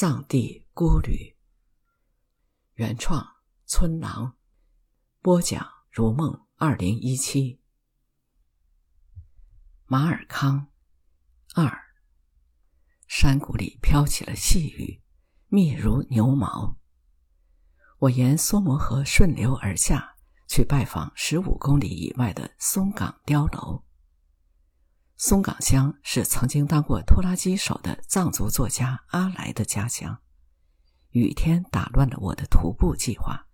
[0.00, 1.34] 藏地孤旅，
[2.74, 3.26] 原创
[3.66, 4.36] 村郎，
[5.20, 7.60] 播讲如梦二零一七。
[9.86, 10.68] 马尔康
[11.56, 11.76] 二，
[13.08, 15.02] 山谷里飘起了细雨，
[15.48, 16.78] 密如牛毛。
[17.98, 20.14] 我沿梭摩河顺流而下
[20.46, 23.82] 去拜访十五公里以外的松岗碉楼。
[25.20, 30.16] 松岗乡是曾经当过拖拉机手的藏族作家阿来的家乡。
[31.10, 33.48] 雨天打乱了我的徒步计划，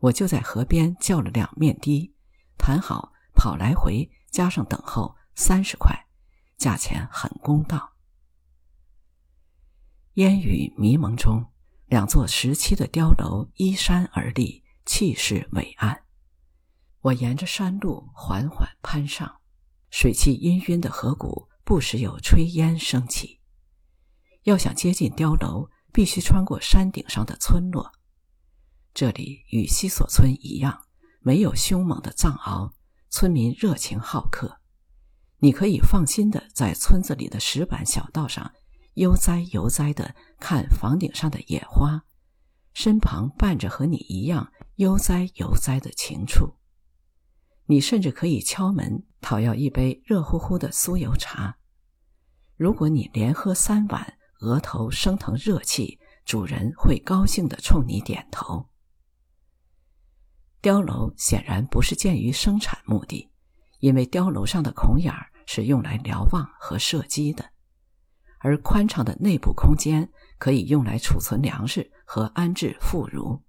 [0.00, 2.12] 我就在河边叫了辆面的，
[2.58, 5.94] 谈好跑来回加上等候三十块，
[6.56, 7.92] 价钱很公道。
[10.14, 11.46] 烟雨迷蒙中，
[11.86, 16.02] 两座石砌的碉楼依山而立，气势伟岸。
[17.02, 19.36] 我沿着山路缓缓攀上。
[19.90, 23.40] 水汽氤氲的河谷，不时有炊烟升起。
[24.44, 27.92] 要想接近碉楼，必须穿过山顶上的村落。
[28.94, 30.84] 这里与西索村一样，
[31.20, 32.72] 没有凶猛的藏獒，
[33.10, 34.60] 村民热情好客。
[35.38, 38.52] 你可以放心的在村子里的石板小道上
[38.94, 42.04] 悠哉悠哉的看房顶上的野花，
[42.74, 46.54] 身旁伴着和你一样悠哉悠哉的情处。
[47.70, 51.58] 你甚至可以敲门讨要一杯热乎乎的酥油茶。
[52.56, 58.70] 如果你连喝三碗，额头升腾热气，主人会高兴地冲你点头。
[60.62, 63.28] 碉楼显然不是建于生产目的，
[63.80, 67.50] 因为碉楼上的孔眼儿是用来瞭望和射击的，
[68.38, 73.42] 而宽敞的内部空间可以用来储存粮食和安置妇孺。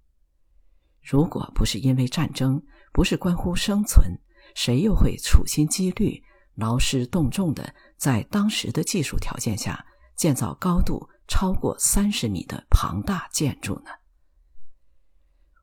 [1.02, 4.18] 如果不是因为战争，不是关乎生存，
[4.54, 6.22] 谁又会处心积虑、
[6.54, 9.84] 劳师动众的在当时的技术条件下
[10.16, 13.90] 建造高度超过三十米的庞大建筑呢？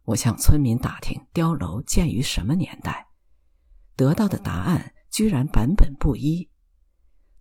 [0.03, 3.07] 我向村民打听碉楼建于什么年代，
[3.95, 6.49] 得到的答案居然版本不一。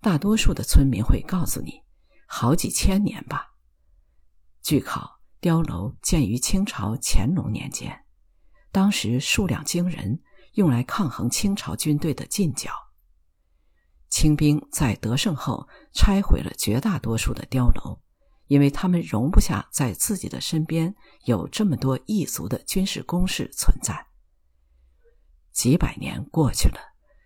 [0.00, 1.82] 大多数的村民会告诉你，
[2.26, 3.54] 好几千年吧。
[4.62, 5.16] 据考。
[5.42, 8.05] 碉楼建于清朝乾隆年间，
[8.76, 10.20] 当时数量惊人，
[10.52, 12.70] 用来抗衡清朝军队的进剿。
[14.10, 17.98] 清兵在得胜后拆毁了绝大多数的碉楼，
[18.48, 20.94] 因为他们容不下在自己的身边
[21.24, 24.08] 有这么多异族的军事工事存在。
[25.52, 26.78] 几百年过去了，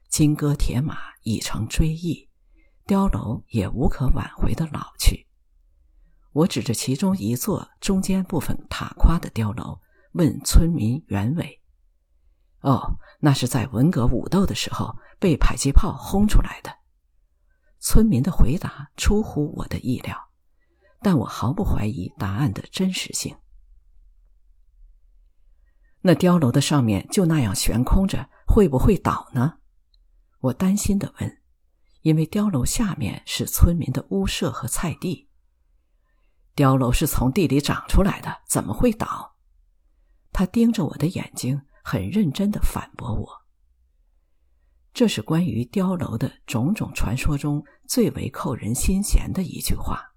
[0.09, 2.29] 金戈铁马已成追忆，
[2.87, 5.27] 碉楼也无可挽回的老去。
[6.31, 9.81] 我指着其中一座中间部分塔夸的碉楼，
[10.13, 11.61] 问村民原委。
[12.61, 16.71] 哦，那是在文革武斗的时候被迫击炮轰出来的。
[17.79, 20.29] 村民的回答出乎我的意料，
[21.01, 23.37] 但我毫不怀疑答案的真实性。
[26.03, 29.59] 那碉楼的上面就那样悬空着，会不会倒呢？
[30.41, 31.43] 我担心的问，
[32.03, 35.29] 因为碉楼下面是村民的屋舍和菜地。
[36.57, 39.37] 碉楼是从地里长出来的，怎么会倒？
[40.41, 43.29] 他盯着我的眼睛，很认真的反驳我。
[44.95, 50.10] 这是关于碉楼的种种传说中最为扣人心弦的一句话。